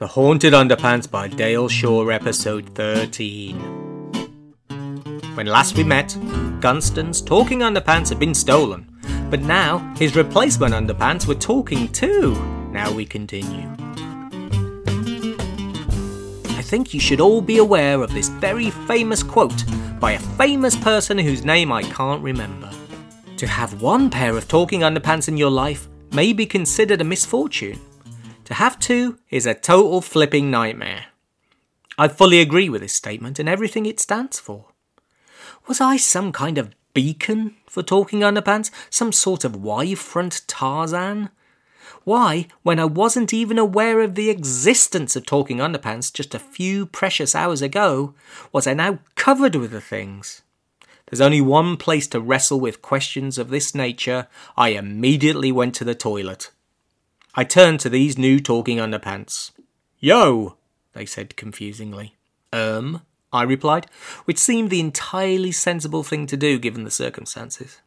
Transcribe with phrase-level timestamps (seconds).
[0.00, 3.54] The Haunted Underpants by Dale Shaw, episode 13.
[5.34, 6.16] When last we met,
[6.58, 8.90] Gunston's talking underpants had been stolen,
[9.28, 12.34] but now his replacement underpants were talking too.
[12.72, 13.68] Now we continue.
[16.56, 19.64] I think you should all be aware of this very famous quote
[20.00, 22.70] by a famous person whose name I can't remember.
[23.36, 27.78] To have one pair of talking underpants in your life may be considered a misfortune
[28.50, 31.06] to have two is a total flipping nightmare.
[31.96, 34.72] I fully agree with this statement and everything it stands for.
[35.68, 38.72] Was I some kind of beacon for talking underpants?
[38.90, 41.30] Some sort of wavefront Tarzan?
[42.02, 46.86] Why, when I wasn't even aware of the existence of talking underpants just a few
[46.86, 48.14] precious hours ago,
[48.50, 50.42] was I now covered with the things?
[51.06, 54.26] There's only one place to wrestle with questions of this nature.
[54.56, 56.50] I immediately went to the toilet.
[57.34, 59.52] I turned to these new talking underpants.
[59.98, 60.56] Yo,
[60.94, 62.16] they said confusingly.
[62.52, 63.86] Um, I replied,
[64.24, 67.80] which seemed the entirely sensible thing to do given the circumstances.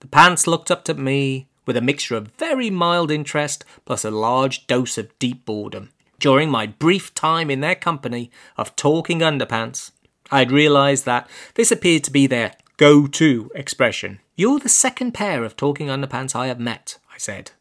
[0.00, 4.10] The pants looked up at me with a mixture of very mild interest plus a
[4.10, 5.90] large dose of deep boredom.
[6.18, 9.92] During my brief time in their company of talking underpants,
[10.32, 14.18] I had realised that this appeared to be their go to expression.
[14.34, 17.52] You're the second pair of talking underpants I have met, I said.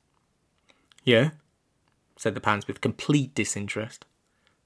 [1.03, 1.31] Yeah?
[2.17, 4.05] said the pants with complete disinterest.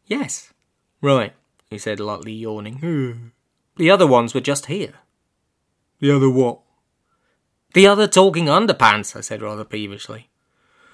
[0.06, 0.54] Yes.
[1.02, 1.34] Right,
[1.70, 3.32] he said, lightly yawning.
[3.78, 4.96] the other ones were just here.
[6.00, 6.60] The other what?
[7.74, 10.30] The other talking underpants, I said rather peevishly.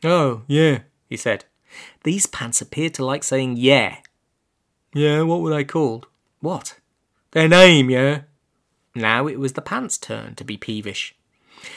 [0.04, 1.46] Oh, yeah, he said.
[2.04, 3.98] These pants appear to like saying yeah.
[4.94, 6.08] Yeah, what were they called?
[6.40, 6.80] What?
[7.32, 8.22] Their name, yeah.
[8.94, 11.16] Now it was the pants' turn to be peevish.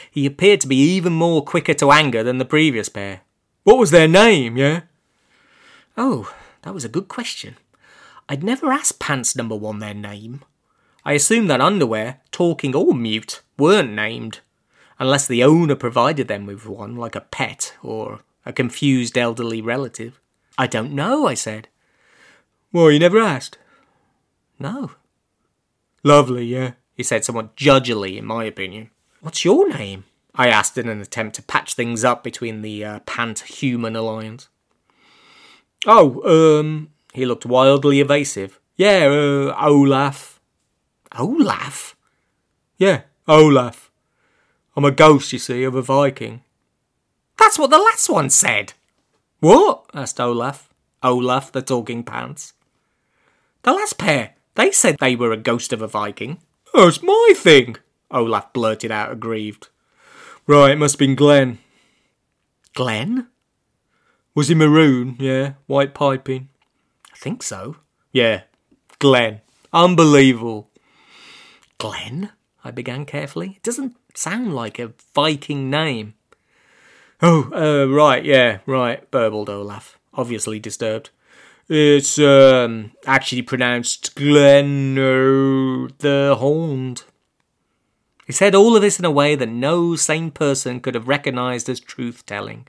[0.09, 3.21] He appeared to be even more quicker to anger than the previous pair.
[3.65, 4.81] What was their name, yeah?
[5.97, 7.57] Oh, that was a good question.
[8.29, 10.43] I'd never asked pants number one their name.
[11.03, 14.41] I assumed that underwear, talking or mute, weren't named,
[14.99, 20.21] unless the owner provided them with one, like a pet or a confused elderly relative.
[20.59, 21.67] I don't know, I said.
[22.71, 23.57] Well, you never asked?
[24.59, 24.91] No.
[26.03, 28.91] Lovely, yeah, he said somewhat judgily, in my opinion.
[29.21, 30.03] What's your name?
[30.37, 34.49] I asked in an attempt to patch things up between the uh, Pant human alliance.
[35.87, 38.59] Oh, um, he looked wildly evasive.
[38.75, 40.41] Yeah, uh, Olaf.
[41.17, 41.95] Olaf?
[42.77, 43.91] Yeah, Olaf.
[44.75, 46.41] I'm a ghost, you see, of a Viking.
[47.37, 48.73] That's what the last one said.
[49.39, 49.85] What?
[49.93, 50.69] asked Olaf.
[51.01, 52.53] Olaf, the talking pants.
[53.63, 56.39] The last pair, they said they were a ghost of a Viking.
[56.73, 57.77] That's my thing,
[58.11, 59.69] Olaf blurted out aggrieved.
[60.47, 61.57] Right, it must have been Glenn.
[62.73, 63.27] Glenn?
[64.35, 65.15] Was he maroon?
[65.19, 65.53] Yeah.
[65.65, 66.49] White piping?
[67.11, 67.77] I think so.
[68.11, 68.41] Yeah.
[68.99, 69.41] Glenn.
[69.73, 70.69] Unbelievable.
[71.77, 72.31] Glenn?
[72.63, 73.53] I began carefully.
[73.57, 76.13] It doesn't sound like a Viking name.
[77.21, 81.11] Oh, uh, right, yeah, right, burbled Olaf, obviously disturbed.
[81.69, 87.03] It's um, actually pronounced Glen the Horned.
[88.25, 91.69] He said all of this in a way that no sane person could have recognised
[91.69, 92.67] as truth telling.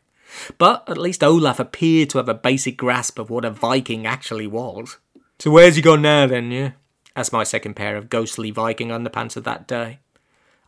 [0.58, 4.46] But at least Olaf appeared to have a basic grasp of what a Viking actually
[4.46, 4.98] was.
[5.38, 6.72] So where's he gone now then, yeah?
[7.14, 10.00] asked my second pair of ghostly Viking underpants of that day.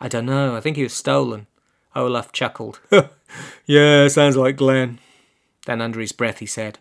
[0.00, 1.46] I don't know, I think he was stolen.
[1.94, 2.80] Olaf chuckled.
[3.66, 5.00] yeah, sounds like Glenn.
[5.66, 6.78] Then under his breath he said,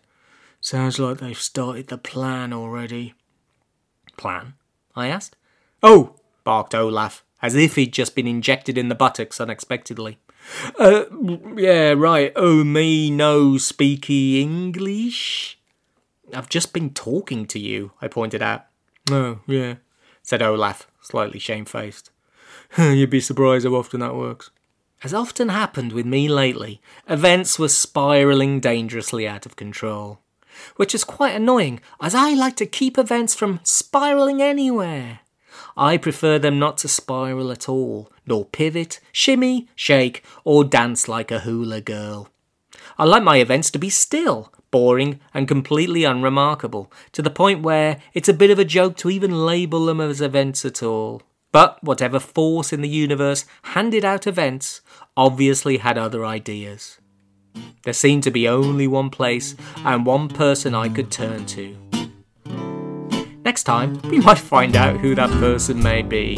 [0.60, 3.14] Sounds like they've started the plan already.
[4.16, 4.54] Plan?
[4.96, 5.36] I asked.
[5.82, 10.18] Oh, barked Olaf, as if he'd just been injected in the buttocks unexpectedly.
[10.78, 11.04] Uh,
[11.56, 12.32] yeah, right.
[12.36, 15.58] Oh, me no speaky English?
[16.34, 18.66] I've just been talking to you, I pointed out.
[19.10, 19.76] Oh, yeah,
[20.22, 22.10] said Olaf, slightly shamefaced.
[22.78, 24.50] You'd be surprised how often that works.
[25.02, 30.20] As often happened with me lately, events were spiralling dangerously out of control.
[30.76, 35.20] Which is quite annoying, as I like to keep events from spiralling anywhere.
[35.78, 41.30] I prefer them not to spiral at all, nor pivot, shimmy, shake, or dance like
[41.30, 42.28] a hula girl.
[42.98, 48.00] I like my events to be still, boring, and completely unremarkable, to the point where
[48.12, 51.22] it's a bit of a joke to even label them as events at all.
[51.52, 54.80] But whatever force in the universe handed out events
[55.16, 56.98] obviously had other ideas.
[57.84, 61.87] There seemed to be only one place and one person I could turn to.
[63.48, 66.36] Next time, we might find out who that person may be.